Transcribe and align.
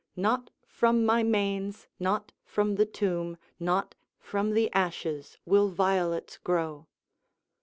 Not 0.15 0.49
from 0.65 1.05
my 1.05 1.21
manes, 1.21 1.85
not 1.99 2.31
from 2.43 2.73
the 2.73 2.87
tomb, 2.87 3.37
not 3.59 3.93
from 4.17 4.53
the 4.55 4.73
ashes 4.73 5.37
will 5.45 5.69
violets 5.69 6.39
grow." 6.39 6.87